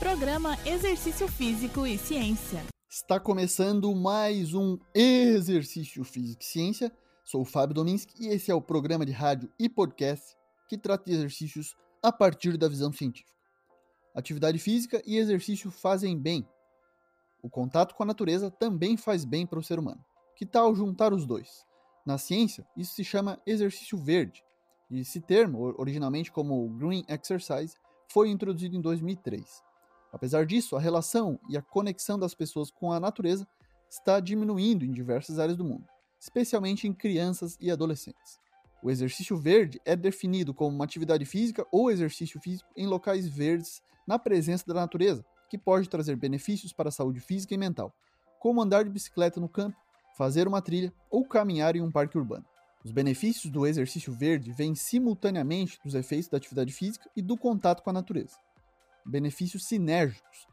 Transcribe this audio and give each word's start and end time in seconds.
Programa 0.00 0.56
Exercício 0.64 1.28
Físico 1.28 1.86
e 1.86 1.98
Ciência. 1.98 2.64
Está 2.88 3.20
começando 3.20 3.94
mais 3.94 4.54
um 4.54 4.78
Exercício 4.94 6.02
Físico 6.04 6.42
e 6.42 6.46
Ciência. 6.46 6.90
Sou 7.22 7.42
o 7.42 7.44
Fábio 7.44 7.74
Dominski 7.74 8.14
e 8.18 8.28
esse 8.28 8.50
é 8.50 8.54
o 8.54 8.62
programa 8.62 9.04
de 9.04 9.12
rádio 9.12 9.52
e 9.58 9.68
podcast 9.68 10.34
que 10.66 10.78
trata 10.78 11.04
de 11.04 11.12
exercícios 11.12 11.76
a 12.02 12.10
partir 12.10 12.56
da 12.56 12.66
visão 12.66 12.90
científica. 12.90 13.30
Atividade 14.14 14.58
física 14.58 15.02
e 15.04 15.18
exercício 15.18 15.70
fazem 15.70 16.18
bem. 16.18 16.48
O 17.42 17.50
contato 17.50 17.94
com 17.94 18.02
a 18.02 18.06
natureza 18.06 18.50
também 18.50 18.96
faz 18.96 19.26
bem 19.26 19.46
para 19.46 19.58
o 19.58 19.62
ser 19.62 19.78
humano. 19.78 20.02
Que 20.34 20.46
tal 20.46 20.74
juntar 20.74 21.12
os 21.12 21.26
dois? 21.26 21.66
Na 22.06 22.16
ciência, 22.16 22.66
isso 22.74 22.94
se 22.94 23.04
chama 23.04 23.38
exercício 23.46 23.98
verde. 23.98 24.42
E 24.90 25.00
esse 25.00 25.20
termo, 25.20 25.74
originalmente 25.76 26.32
como 26.32 26.70
Green 26.70 27.04
Exercise, 27.06 27.76
foi 28.08 28.30
introduzido 28.30 28.74
em 28.74 28.80
2003. 28.80 29.68
Apesar 30.12 30.44
disso, 30.44 30.76
a 30.76 30.80
relação 30.80 31.38
e 31.48 31.56
a 31.56 31.62
conexão 31.62 32.18
das 32.18 32.34
pessoas 32.34 32.70
com 32.70 32.92
a 32.92 32.98
natureza 32.98 33.46
está 33.88 34.20
diminuindo 34.20 34.84
em 34.84 34.92
diversas 34.92 35.38
áreas 35.38 35.56
do 35.56 35.64
mundo, 35.64 35.86
especialmente 36.18 36.86
em 36.86 36.92
crianças 36.92 37.56
e 37.60 37.70
adolescentes. 37.70 38.40
O 38.82 38.90
exercício 38.90 39.36
verde 39.36 39.80
é 39.84 39.94
definido 39.94 40.54
como 40.54 40.74
uma 40.74 40.84
atividade 40.84 41.24
física 41.24 41.66
ou 41.70 41.90
exercício 41.90 42.40
físico 42.40 42.70
em 42.76 42.86
locais 42.86 43.28
verdes 43.28 43.82
na 44.06 44.18
presença 44.18 44.64
da 44.66 44.74
natureza, 44.74 45.24
que 45.48 45.58
pode 45.58 45.88
trazer 45.88 46.16
benefícios 46.16 46.72
para 46.72 46.88
a 46.88 46.92
saúde 46.92 47.20
física 47.20 47.54
e 47.54 47.58
mental, 47.58 47.92
como 48.38 48.62
andar 48.62 48.84
de 48.84 48.90
bicicleta 48.90 49.40
no 49.40 49.48
campo, 49.48 49.76
fazer 50.16 50.48
uma 50.48 50.62
trilha 50.62 50.92
ou 51.10 51.24
caminhar 51.24 51.76
em 51.76 51.82
um 51.82 51.90
parque 51.90 52.16
urbano. 52.16 52.44
Os 52.82 52.90
benefícios 52.90 53.52
do 53.52 53.66
exercício 53.66 54.12
verde 54.12 54.52
vêm 54.52 54.74
simultaneamente 54.74 55.78
dos 55.84 55.94
efeitos 55.94 56.28
da 56.28 56.38
atividade 56.38 56.72
física 56.72 57.10
e 57.14 57.20
do 57.20 57.36
contato 57.36 57.82
com 57.82 57.90
a 57.90 57.92
natureza 57.92 58.36
benefícios 59.04 59.64
sinérgicos. 59.66 60.46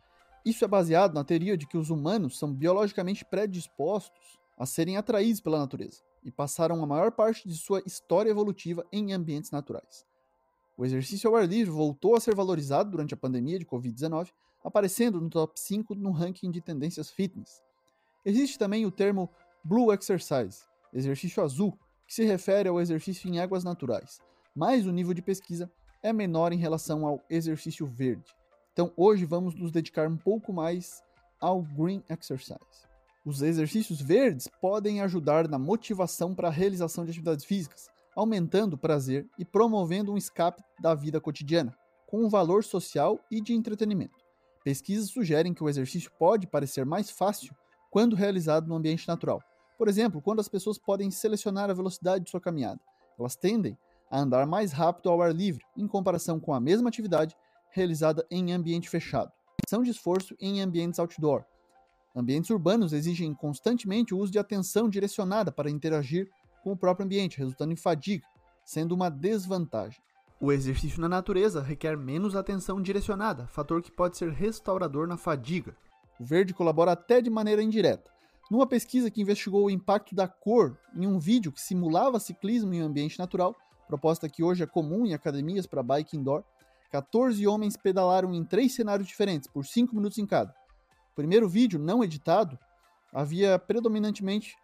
Isso 0.46 0.64
é 0.64 0.68
baseado 0.68 1.14
na 1.14 1.24
teoria 1.24 1.58
de 1.58 1.68
que 1.68 1.78
os 1.78 1.90
humanos 1.90 2.40
são 2.40 2.54
biologicamente 2.54 3.26
predispostos 3.26 4.40
a 4.58 4.66
serem 4.66 4.98
atraídos 4.98 5.42
pela 5.42 5.60
natureza 5.60 6.02
e 6.24 6.32
passaram 6.32 6.82
a 6.84 6.88
maior 6.88 7.12
parte 7.12 7.48
de 7.48 7.56
sua 7.56 7.82
história 7.86 8.30
evolutiva 8.30 8.86
em 8.92 9.14
ambientes 9.14 9.52
naturais. 9.52 10.06
O 10.78 10.86
exercício 10.86 11.30
ao 11.30 11.36
ar 11.36 11.48
livre 11.48 11.72
voltou 11.72 12.16
a 12.16 12.20
ser 12.20 12.36
valorizado 12.36 12.92
durante 12.92 13.14
a 13.14 13.18
pandemia 13.18 13.58
de 13.58 13.66
Covid-19, 13.66 14.32
aparecendo 14.64 15.20
no 15.20 15.30
top 15.30 15.60
5 15.60 15.96
no 15.96 16.12
ranking 16.12 16.52
de 16.52 16.62
tendências 16.62 17.10
fitness. 17.10 17.64
Existe 18.26 18.60
também 18.60 18.86
o 18.86 18.92
termo 18.92 19.30
Blue 19.64 19.92
Exercise, 19.94 20.66
exercício 20.94 21.44
azul, 21.44 21.78
que 22.06 22.14
se 22.14 22.24
refere 22.24 22.70
ao 22.70 22.80
exercício 22.80 23.30
em 23.30 23.40
águas 23.40 23.64
naturais, 23.64 24.22
mas 24.56 24.86
o 24.86 24.92
nível 24.92 25.14
de 25.14 25.22
pesquisa 25.22 25.72
é 26.08 26.14
menor 26.14 26.54
em 26.54 26.58
relação 26.58 27.06
ao 27.06 27.22
exercício 27.30 27.86
verde. 27.86 28.34
Então 28.72 28.94
hoje 28.96 29.26
vamos 29.26 29.54
nos 29.56 29.72
dedicar 29.72 30.08
um 30.08 30.16
pouco 30.16 30.54
mais 30.54 31.04
ao 31.40 31.62
Green 31.62 32.02
Exercise. 32.10 32.88
Os 33.26 33.42
exercícios 33.42 34.00
verdes 34.00 34.48
podem 34.62 35.02
ajudar 35.02 35.50
na 35.50 35.60
motivação 35.60 36.34
para 36.34 36.48
a 36.48 36.52
realização 36.52 37.04
de 37.04 37.12
atividades 37.12 37.44
físicas, 37.44 37.90
aumentando 38.16 38.76
o 38.76 38.78
prazer 38.78 39.28
e 39.38 39.44
promovendo 39.44 40.14
um 40.14 40.18
escape 40.18 40.64
da 40.80 40.96
vida 40.96 41.20
cotidiana, 41.20 41.78
com 42.08 42.24
um 42.24 42.30
valor 42.30 42.64
social 42.64 43.20
e 43.30 43.42
de 43.42 43.54
entretenimento. 43.54 44.16
Pesquisas 44.64 45.10
sugerem 45.10 45.54
que 45.54 45.64
o 45.64 45.68
exercício 45.68 46.10
pode 46.18 46.48
parecer 46.48 46.86
mais 46.86 47.12
fácil 47.12 47.54
quando 47.92 48.16
realizado 48.16 48.68
no 48.68 48.76
ambiente 48.76 49.06
natural. 49.10 49.44
Por 49.78 49.90
exemplo, 49.90 50.22
quando 50.22 50.40
as 50.40 50.48
pessoas 50.48 50.78
podem 50.78 51.12
selecionar 51.12 51.70
a 51.70 51.74
velocidade 51.74 52.24
de 52.24 52.32
sua 52.32 52.40
caminhada, 52.40 52.80
elas 53.20 53.36
tendem 53.36 53.78
a 54.10 54.20
andar 54.20 54.46
mais 54.46 54.72
rápido 54.72 55.10
ao 55.10 55.22
ar 55.22 55.34
livre, 55.34 55.64
em 55.76 55.88
comparação 55.88 56.40
com 56.40 56.54
a 56.54 56.60
mesma 56.60 56.90
atividade 56.90 57.36
realizada 57.72 58.26
em 58.32 58.54
ambiente 58.54 58.90
fechado. 58.90 59.32
São 59.68 59.84
de 59.84 59.92
esforço 59.92 60.36
em 60.40 60.62
ambientes 60.62 61.00
outdoor. 61.00 61.44
Ambientes 62.16 62.50
urbanos 62.50 62.94
exigem 62.94 63.34
constantemente 63.34 64.14
o 64.14 64.18
uso 64.18 64.32
de 64.32 64.40
atenção 64.40 64.90
direcionada 64.90 65.52
para 65.52 65.70
interagir 65.70 66.30
com 66.64 66.72
o 66.72 66.78
próprio 66.78 67.06
ambiente, 67.06 67.38
resultando 67.38 67.74
em 67.74 67.78
fadiga, 67.78 68.26
sendo 68.66 68.96
uma 68.96 69.10
desvantagem. 69.10 70.02
O 70.40 70.52
exercício 70.52 71.02
na 71.02 71.10
natureza 71.10 71.62
requer 71.62 71.98
menos 71.98 72.36
atenção 72.36 72.82
direcionada, 72.82 73.48
fator 73.48 73.82
que 73.82 73.92
pode 73.92 74.18
ser 74.18 74.32
restaurador 74.32 75.08
na 75.08 75.18
fadiga. 75.18 75.76
O 76.20 76.24
verde 76.24 76.54
colabora 76.54 76.92
até 76.92 77.22
de 77.22 77.30
maneira 77.30 77.62
indireta. 77.62 78.12
Numa 78.50 78.66
pesquisa 78.66 79.12
que 79.12 79.22
investigou 79.22 79.66
o 79.66 79.70
impacto 79.70 80.16
da 80.16 80.28
cor 80.28 80.78
em 80.96 81.06
um 81.06 81.20
vídeo 81.20 81.52
que 81.52 81.62
simulava 81.62 82.20
ciclismo 82.20 82.74
em 82.74 82.82
um 82.82 82.86
ambiente 82.86 83.20
natural, 83.20 83.56
proposta 83.88 84.30
que 84.30 84.44
hoje 84.44 84.64
é 84.64 84.68
comum 84.68 85.06
em 85.06 85.14
academias 85.14 85.66
para 85.66 85.82
bike 85.82 86.18
indoor, 86.18 86.44
14 86.92 87.46
homens 87.48 87.76
pedalaram 87.76 88.34
em 88.34 88.44
três 88.44 88.74
cenários 88.74 89.08
diferentes, 89.08 89.48
por 89.48 89.66
5 89.66 89.96
minutos 89.96 90.18
em 90.18 90.26
cada. 90.26 90.54
O 91.12 91.16
primeiro 91.16 91.50
vídeo, 91.50 91.80
não 91.80 92.04
editado, 92.04 92.58
havia 93.12 93.58
predominantemente 93.58 94.56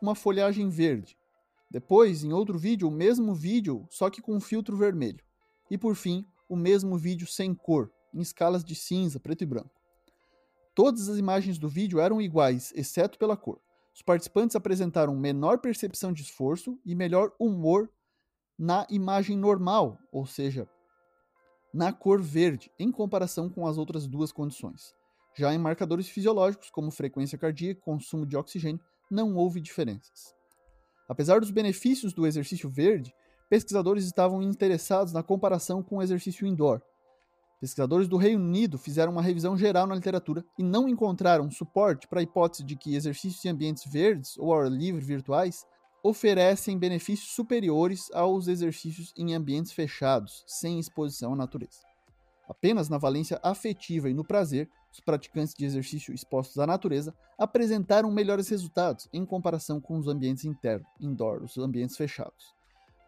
uma 0.00 0.14
folhagem 0.14 0.68
verde. 0.68 1.16
Depois, 1.70 2.22
em 2.22 2.32
outro 2.32 2.58
vídeo, 2.58 2.88
o 2.88 2.90
mesmo 2.90 3.34
vídeo, 3.34 3.86
só 3.90 4.10
que 4.10 4.20
com 4.20 4.34
um 4.34 4.40
filtro 4.40 4.76
vermelho. 4.76 5.24
E 5.70 5.78
por 5.78 5.94
fim, 5.94 6.26
o 6.48 6.56
mesmo 6.56 6.98
vídeo 6.98 7.26
sem 7.26 7.54
cor, 7.54 7.90
em 8.12 8.20
escalas 8.20 8.62
de 8.62 8.74
cinza, 8.74 9.18
preto 9.18 9.42
e 9.42 9.46
branco. 9.46 9.70
Todas 10.74 11.08
as 11.08 11.18
imagens 11.18 11.58
do 11.58 11.68
vídeo 11.68 12.00
eram 12.00 12.20
iguais, 12.20 12.72
exceto 12.74 13.18
pela 13.18 13.36
cor. 13.36 13.60
Os 13.94 14.02
participantes 14.02 14.56
apresentaram 14.56 15.14
menor 15.14 15.58
percepção 15.58 16.12
de 16.12 16.22
esforço 16.22 16.78
e 16.84 16.94
melhor 16.94 17.32
humor 17.38 17.90
na 18.62 18.86
imagem 18.88 19.36
normal, 19.36 19.98
ou 20.12 20.24
seja, 20.24 20.68
na 21.74 21.92
cor 21.92 22.22
verde, 22.22 22.70
em 22.78 22.92
comparação 22.92 23.50
com 23.50 23.66
as 23.66 23.76
outras 23.76 24.06
duas 24.06 24.30
condições. 24.30 24.94
Já 25.36 25.52
em 25.52 25.58
marcadores 25.58 26.08
fisiológicos, 26.08 26.70
como 26.70 26.92
frequência 26.92 27.36
cardíaca 27.36 27.80
e 27.80 27.82
consumo 27.82 28.24
de 28.24 28.36
oxigênio, 28.36 28.80
não 29.10 29.34
houve 29.34 29.60
diferenças. 29.60 30.32
Apesar 31.08 31.40
dos 31.40 31.50
benefícios 31.50 32.12
do 32.12 32.24
exercício 32.24 32.70
verde, 32.70 33.12
pesquisadores 33.50 34.04
estavam 34.04 34.40
interessados 34.40 35.12
na 35.12 35.24
comparação 35.24 35.82
com 35.82 35.96
o 35.96 36.02
exercício 36.02 36.46
indoor. 36.46 36.80
Pesquisadores 37.60 38.06
do 38.06 38.16
Reino 38.16 38.44
Unido 38.44 38.78
fizeram 38.78 39.10
uma 39.10 39.22
revisão 39.22 39.56
geral 39.56 39.88
na 39.88 39.96
literatura 39.96 40.44
e 40.56 40.62
não 40.62 40.88
encontraram 40.88 41.50
suporte 41.50 42.06
para 42.06 42.20
a 42.20 42.22
hipótese 42.22 42.62
de 42.62 42.76
que 42.76 42.94
exercícios 42.94 43.44
em 43.44 43.48
ambientes 43.48 43.90
verdes 43.90 44.38
ou 44.38 44.52
ao 44.52 44.60
ar 44.60 44.70
livre 44.70 45.04
virtuais 45.04 45.66
oferecem 46.02 46.76
benefícios 46.76 47.30
superiores 47.30 48.10
aos 48.12 48.48
exercícios 48.48 49.12
em 49.16 49.34
ambientes 49.34 49.72
fechados, 49.72 50.42
sem 50.46 50.78
exposição 50.78 51.34
à 51.34 51.36
natureza. 51.36 51.80
Apenas 52.48 52.88
na 52.88 52.98
valência 52.98 53.38
afetiva 53.42 54.10
e 54.10 54.14
no 54.14 54.24
prazer, 54.24 54.68
os 54.92 55.00
praticantes 55.00 55.54
de 55.54 55.64
exercício 55.64 56.12
expostos 56.12 56.58
à 56.58 56.66
natureza 56.66 57.14
apresentaram 57.38 58.10
melhores 58.10 58.48
resultados 58.48 59.08
em 59.12 59.24
comparação 59.24 59.80
com 59.80 59.96
os 59.96 60.06
ambientes 60.06 60.44
internos, 60.44 60.86
indoor, 61.00 61.42
os 61.42 61.56
ambientes 61.56 61.96
fechados. 61.96 62.52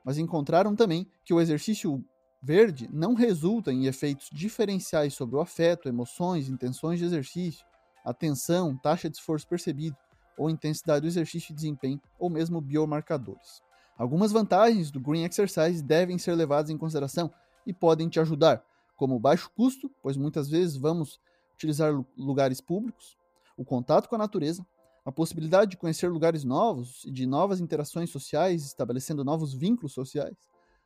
Mas 0.04 0.16
encontraram 0.16 0.74
também 0.74 1.06
que 1.24 1.34
o 1.34 1.40
exercício 1.40 2.02
verde 2.42 2.88
não 2.92 3.14
resulta 3.14 3.72
em 3.72 3.86
efeitos 3.86 4.30
diferenciais 4.32 5.14
sobre 5.14 5.36
o 5.36 5.40
afeto, 5.40 5.88
emoções, 5.88 6.48
intenções 6.48 6.98
de 6.98 7.04
exercício, 7.04 7.66
atenção, 8.04 8.76
taxa 8.76 9.08
de 9.08 9.16
esforço 9.16 9.48
percebido, 9.48 9.96
ou 10.36 10.50
intensidade 10.50 11.02
do 11.02 11.06
exercício 11.06 11.52
e 11.52 11.54
desempenho, 11.54 12.00
ou 12.18 12.28
mesmo 12.28 12.60
biomarcadores. 12.60 13.62
Algumas 13.96 14.32
vantagens 14.32 14.90
do 14.90 15.00
Green 15.00 15.24
Exercise 15.24 15.82
devem 15.82 16.18
ser 16.18 16.34
levadas 16.34 16.70
em 16.70 16.76
consideração 16.76 17.32
e 17.66 17.72
podem 17.72 18.08
te 18.08 18.18
ajudar, 18.18 18.64
como 18.96 19.16
o 19.16 19.20
baixo 19.20 19.50
custo, 19.56 19.90
pois 20.02 20.16
muitas 20.16 20.48
vezes 20.48 20.76
vamos 20.76 21.20
utilizar 21.54 21.92
lugares 22.16 22.60
públicos, 22.60 23.16
o 23.56 23.64
contato 23.64 24.08
com 24.08 24.16
a 24.16 24.18
natureza, 24.18 24.66
a 25.04 25.12
possibilidade 25.12 25.72
de 25.72 25.76
conhecer 25.76 26.08
lugares 26.08 26.44
novos 26.44 27.04
e 27.04 27.10
de 27.10 27.26
novas 27.26 27.60
interações 27.60 28.10
sociais, 28.10 28.64
estabelecendo 28.64 29.24
novos 29.24 29.52
vínculos 29.52 29.92
sociais, 29.92 30.34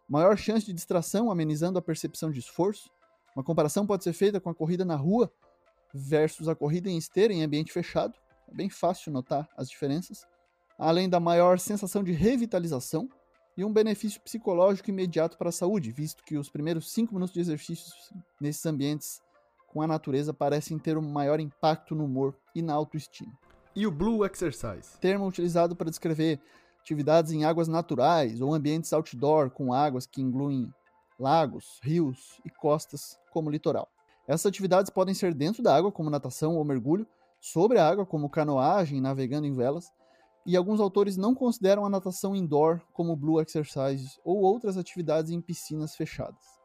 maior 0.09 0.37
chance 0.37 0.67
de 0.67 0.73
distração, 0.73 1.31
amenizando 1.31 1.79
a 1.79 1.83
percepção 1.83 2.31
de 2.31 2.41
esforço. 2.41 2.91
Uma 3.37 3.45
comparação 3.45 3.87
pode 3.87 4.03
ser 4.03 4.13
feita 4.13 4.41
com 4.41 4.51
a 4.51 4.55
corrida 4.55 4.85
na 4.85 4.97
rua 4.97 5.33
versus 5.95 6.49
a 6.49 6.55
corrida 6.55 6.91
em 6.91 6.99
esteira 6.99 7.33
em 7.33 7.43
ambiente 7.43 7.73
fechado. 7.73 8.19
É 8.49 8.55
bem 8.55 8.71
fácil 8.71 9.13
notar 9.13 9.49
as 9.57 9.69
diferenças. 9.69 10.27
Além 10.79 11.09
da 11.09 11.21
maior 11.21 11.59
sensação 11.59 12.03
de 12.03 12.13
revitalização 12.13 13.09
e 13.57 13.65
um 13.65 13.73
benefício 13.73 14.21
psicológico 14.21 14.91
imediato 14.91 15.37
para 15.37 15.49
a 15.49 15.53
saúde, 15.53 15.91
visto 15.91 16.25
que 16.25 16.39
os 16.39 16.49
primeiros 16.49 16.91
5 16.93 17.13
minutos 17.13 17.35
de 17.35 17.41
exercícios 17.41 18.13
nesses 18.41 18.65
ambientes 18.65 19.21
com 19.67 19.83
a 19.83 19.87
natureza 19.87 20.33
parecem 20.33 20.79
ter 20.79 20.97
um 20.97 21.03
maior 21.03 21.41
impacto 21.41 21.95
no 21.95 22.05
humor 22.05 22.37
e 22.55 22.63
na 22.63 22.73
autoestima. 22.73 23.33
E 23.75 23.87
o 23.87 23.91
Blue 23.91 24.25
Exercise? 24.25 24.99
Termo 25.01 25.27
utilizado 25.27 25.77
para 25.77 25.91
descrever 25.91 26.41
atividades 26.81 27.33
em 27.33 27.45
águas 27.45 27.69
naturais 27.69 28.41
ou 28.41 28.55
ambientes 28.55 28.93
outdoor 28.93 29.51
com 29.51 29.73
águas 29.73 30.07
que 30.07 30.23
incluem 30.23 30.73
lagos, 31.19 31.81
rios 31.83 32.41
e 32.45 32.51
costas, 32.51 33.19
como 33.31 33.51
litoral. 33.51 33.89
Essas 34.27 34.47
atividades 34.47 34.91
podem 34.91 35.15
ser 35.15 35.35
dentro 35.35 35.63
da 35.63 35.75
água, 35.75 35.91
como 35.91 36.11
natação 36.11 36.57
ou 36.57 36.65
mergulho, 36.65 37.07
sobre 37.41 37.79
a 37.79 37.89
água, 37.89 38.05
como 38.05 38.31
canoagem, 38.31 39.01
navegando 39.01 39.47
em 39.47 39.53
velas, 39.53 39.93
e 40.45 40.57
alguns 40.57 40.81
autores 40.81 41.17
não 41.17 41.35
consideram 41.35 41.85
a 41.85 41.91
natação 41.91 42.35
indoor 42.35 42.81
como 42.93 43.15
blue 43.15 43.41
exercise 43.41 44.19
ou 44.25 44.39
outras 44.39 44.77
atividades 44.77 45.31
em 45.31 45.41
piscinas 45.41 45.95
fechadas. 45.95 46.59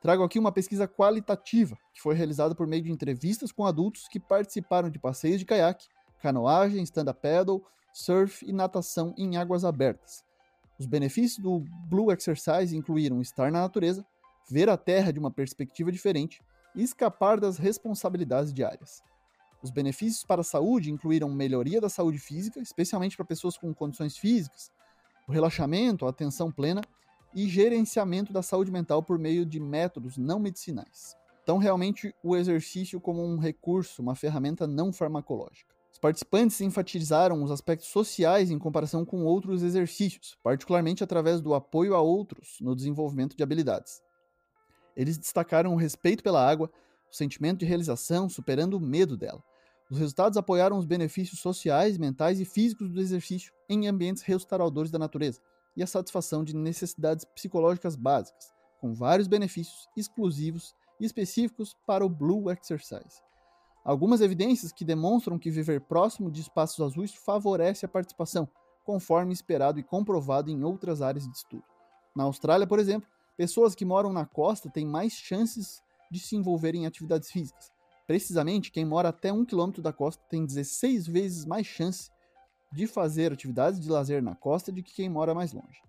Trago 0.00 0.22
aqui 0.22 0.38
uma 0.38 0.52
pesquisa 0.52 0.86
qualitativa 0.86 1.78
que 1.94 2.02
foi 2.02 2.14
realizada 2.14 2.54
por 2.54 2.66
meio 2.66 2.82
de 2.82 2.92
entrevistas 2.92 3.52
com 3.52 3.64
adultos 3.64 4.06
que 4.08 4.20
participaram 4.20 4.90
de 4.90 4.98
passeios 4.98 5.38
de 5.38 5.46
caiaque, 5.46 5.86
canoagem, 6.20 6.82
stand-up 6.82 7.20
paddle, 7.22 7.64
surf 7.92 8.44
e 8.44 8.52
natação 8.52 9.14
em 9.16 9.36
águas 9.36 9.64
abertas. 9.64 10.24
Os 10.78 10.86
benefícios 10.86 11.42
do 11.42 11.64
Blue 11.88 12.10
Exercise 12.12 12.76
incluíram 12.76 13.20
estar 13.20 13.50
na 13.52 13.60
natureza, 13.60 14.04
ver 14.50 14.68
a 14.68 14.76
Terra 14.76 15.12
de 15.12 15.20
uma 15.20 15.30
perspectiva 15.30 15.92
diferente 15.92 16.42
e 16.74 16.82
escapar 16.82 17.38
das 17.38 17.56
responsabilidades 17.56 18.52
diárias. 18.52 19.02
Os 19.64 19.70
benefícios 19.70 20.22
para 20.22 20.42
a 20.42 20.44
saúde 20.44 20.92
incluíram 20.92 21.30
melhoria 21.30 21.80
da 21.80 21.88
saúde 21.88 22.18
física, 22.18 22.60
especialmente 22.60 23.16
para 23.16 23.24
pessoas 23.24 23.56
com 23.56 23.72
condições 23.72 24.14
físicas, 24.14 24.70
o 25.26 25.32
relaxamento, 25.32 26.04
a 26.04 26.10
atenção 26.10 26.52
plena 26.52 26.82
e 27.34 27.48
gerenciamento 27.48 28.30
da 28.30 28.42
saúde 28.42 28.70
mental 28.70 29.02
por 29.02 29.18
meio 29.18 29.46
de 29.46 29.58
métodos 29.58 30.18
não 30.18 30.38
medicinais. 30.38 31.16
Então, 31.42 31.56
realmente, 31.56 32.14
o 32.22 32.36
exercício 32.36 33.00
como 33.00 33.24
um 33.24 33.38
recurso, 33.38 34.02
uma 34.02 34.14
ferramenta 34.14 34.66
não 34.66 34.92
farmacológica. 34.92 35.72
Os 35.90 35.98
participantes 35.98 36.60
enfatizaram 36.60 37.42
os 37.42 37.50
aspectos 37.50 37.88
sociais 37.88 38.50
em 38.50 38.58
comparação 38.58 39.02
com 39.02 39.24
outros 39.24 39.62
exercícios, 39.62 40.36
particularmente 40.42 41.02
através 41.02 41.40
do 41.40 41.54
apoio 41.54 41.94
a 41.94 42.02
outros 42.02 42.58
no 42.60 42.76
desenvolvimento 42.76 43.34
de 43.34 43.42
habilidades. 43.42 44.02
Eles 44.94 45.16
destacaram 45.16 45.72
o 45.72 45.76
respeito 45.76 46.22
pela 46.22 46.46
água, 46.46 46.70
o 47.10 47.16
sentimento 47.16 47.60
de 47.60 47.64
realização, 47.64 48.28
superando 48.28 48.74
o 48.74 48.80
medo 48.80 49.16
dela. 49.16 49.42
Os 49.90 49.98
resultados 49.98 50.38
apoiaram 50.38 50.78
os 50.78 50.86
benefícios 50.86 51.40
sociais, 51.40 51.98
mentais 51.98 52.40
e 52.40 52.44
físicos 52.44 52.90
do 52.90 53.00
exercício 53.00 53.52
em 53.68 53.86
ambientes 53.86 54.22
restauradores 54.22 54.90
da 54.90 54.98
natureza, 54.98 55.40
e 55.76 55.82
a 55.82 55.86
satisfação 55.86 56.42
de 56.42 56.54
necessidades 56.54 57.24
psicológicas 57.24 57.96
básicas, 57.96 58.52
com 58.80 58.94
vários 58.94 59.28
benefícios 59.28 59.88
exclusivos 59.96 60.74
e 61.00 61.04
específicos 61.04 61.76
para 61.86 62.04
o 62.04 62.08
Blue 62.08 62.50
Exercise. 62.50 63.22
Algumas 63.84 64.22
evidências 64.22 64.72
que 64.72 64.84
demonstram 64.84 65.38
que 65.38 65.50
viver 65.50 65.82
próximo 65.82 66.30
de 66.30 66.40
espaços 66.40 66.80
azuis 66.80 67.12
favorece 67.12 67.84
a 67.84 67.88
participação, 67.88 68.48
conforme 68.82 69.32
esperado 69.32 69.78
e 69.78 69.82
comprovado 69.82 70.50
em 70.50 70.62
outras 70.62 71.02
áreas 71.02 71.26
de 71.28 71.36
estudo. 71.36 71.64
Na 72.16 72.24
Austrália, 72.24 72.66
por 72.66 72.78
exemplo, 72.78 73.08
pessoas 73.36 73.74
que 73.74 73.84
moram 73.84 74.12
na 74.12 74.24
costa 74.24 74.70
têm 74.70 74.86
mais 74.86 75.12
chances 75.12 75.82
de 76.10 76.18
se 76.18 76.36
envolverem 76.36 76.84
em 76.84 76.86
atividades 76.86 77.30
físicas. 77.30 77.73
Precisamente, 78.06 78.70
quem 78.70 78.84
mora 78.84 79.08
até 79.08 79.32
um 79.32 79.44
quilômetro 79.44 79.82
da 79.82 79.92
costa 79.92 80.22
tem 80.28 80.44
16 80.44 81.06
vezes 81.06 81.44
mais 81.44 81.66
chance 81.66 82.10
de 82.70 82.86
fazer 82.86 83.32
atividades 83.32 83.80
de 83.80 83.88
lazer 83.88 84.22
na 84.22 84.34
costa 84.34 84.72
de 84.72 84.82
que 84.82 84.94
quem 84.94 85.08
mora 85.08 85.34
mais 85.34 85.52
longe. 85.52 85.82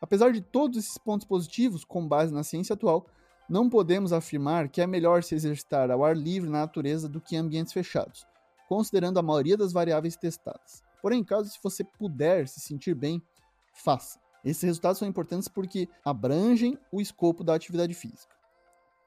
Apesar 0.00 0.32
de 0.32 0.40
todos 0.40 0.78
esses 0.78 0.98
pontos 0.98 1.26
positivos, 1.26 1.84
com 1.84 2.06
base 2.06 2.32
na 2.32 2.44
ciência 2.44 2.74
atual, 2.74 3.06
não 3.48 3.68
podemos 3.68 4.12
afirmar 4.12 4.68
que 4.68 4.80
é 4.80 4.86
melhor 4.86 5.22
se 5.22 5.34
exercitar 5.34 5.90
ao 5.90 6.04
ar 6.04 6.16
livre 6.16 6.48
na 6.48 6.60
natureza 6.60 7.08
do 7.08 7.20
que 7.20 7.34
em 7.34 7.38
ambientes 7.38 7.72
fechados, 7.72 8.26
considerando 8.68 9.18
a 9.18 9.22
maioria 9.22 9.56
das 9.56 9.72
variáveis 9.72 10.16
testadas. 10.16 10.82
Porém, 11.00 11.24
caso 11.24 11.48
se 11.48 11.58
você 11.62 11.82
puder 11.82 12.46
se 12.46 12.60
sentir 12.60 12.94
bem, 12.94 13.22
faça. 13.72 14.20
Esses 14.44 14.62
resultados 14.62 14.98
são 14.98 15.08
importantes 15.08 15.48
porque 15.48 15.88
abrangem 16.04 16.78
o 16.90 17.00
escopo 17.00 17.44
da 17.44 17.54
atividade 17.54 17.94
física. 17.94 18.34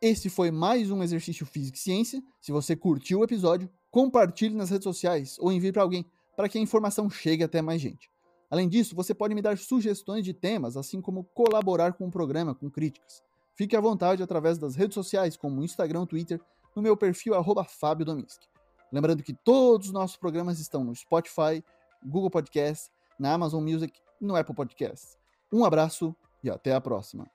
Esse 0.02 0.30
foi 0.30 0.52
mais 0.52 0.92
um 0.92 1.02
exercício 1.02 1.46
físico 1.46 1.78
e 1.78 1.80
ciência. 1.80 2.22
Se 2.42 2.52
você 2.52 2.76
curtiu 2.76 3.20
o 3.20 3.24
episódio, 3.24 3.70
compartilhe 3.90 4.54
nas 4.54 4.70
redes 4.70 4.84
sociais 4.84 5.38
ou 5.40 5.52
envie 5.52 5.72
para 5.72 5.82
alguém 5.82 6.06
para 6.36 6.50
que 6.50 6.58
a 6.58 6.62
informação 6.62 7.10
chegue 7.10 7.44
até 7.44 7.62
mais 7.62 7.82
gente. 7.82 8.12
Além 8.50 8.68
disso, 8.68 8.96
você 8.96 9.14
pode 9.14 9.34
me 9.34 9.42
dar 9.42 9.58
sugestões 9.58 10.24
de 10.24 10.34
temas, 10.34 10.78
assim 10.78 11.02
como 11.02 11.24
colaborar 11.24 11.94
com 11.94 12.08
o 12.08 12.12
programa 12.12 12.54
com 12.54 12.70
críticas. 12.70 13.24
Fique 13.56 13.76
à 13.76 13.80
vontade 13.80 14.22
através 14.22 14.58
das 14.58 14.76
redes 14.76 14.94
sociais, 14.94 15.38
como 15.38 15.64
Instagram, 15.64 16.06
Twitter, 16.06 16.42
no 16.76 16.82
meu 16.82 16.98
perfil 16.98 17.34
Fábio 17.68 18.06
Dominski. 18.06 18.48
Lembrando 18.92 19.24
que 19.24 19.34
todos 19.34 19.88
os 19.88 19.94
nossos 19.94 20.18
programas 20.18 20.60
estão 20.60 20.84
no 20.84 20.94
Spotify, 20.94 21.64
Google 22.06 22.30
Podcasts, 22.30 22.92
na 23.18 23.34
Amazon 23.34 23.64
Music 23.64 23.98
e 24.22 24.26
no 24.26 24.36
Apple 24.36 24.54
Podcasts. 24.54 25.18
Um 25.52 25.64
abraço 25.64 26.16
e 26.44 26.50
até 26.50 26.74
a 26.74 26.82
próxima. 26.82 27.35